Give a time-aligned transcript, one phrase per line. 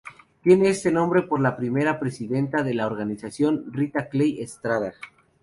[0.41, 4.95] Tiene este nombre por la primera presidenta de la organización, Rita Clay Estrada.